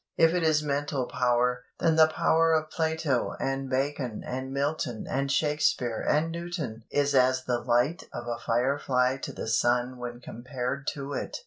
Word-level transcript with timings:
If 0.17 0.33
it 0.33 0.41
is 0.41 0.63
mental 0.63 1.05
power, 1.05 1.63
then 1.79 1.95
the 1.95 2.07
power 2.07 2.53
of 2.53 2.71
Plato 2.71 3.35
and 3.39 3.69
Bacon 3.69 4.23
and 4.25 4.51
Milton 4.51 5.05
and 5.07 5.31
Shakespeare 5.31 6.01
and 6.01 6.31
Newton 6.31 6.85
is 6.89 7.13
as 7.13 7.43
the 7.43 7.59
light 7.59 8.05
of 8.11 8.25
a 8.27 8.39
fire 8.39 8.79
fly 8.79 9.17
to 9.17 9.31
the 9.31 9.47
sun 9.47 9.99
when 9.99 10.19
compared 10.19 10.87
to 10.95 11.13
it. 11.13 11.37